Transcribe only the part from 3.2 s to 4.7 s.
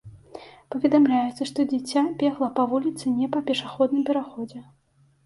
па пешаходным пераходзе.